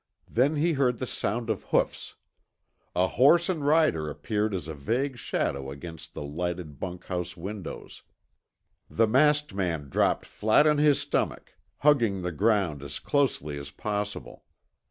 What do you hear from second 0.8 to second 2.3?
the sound of hoofs.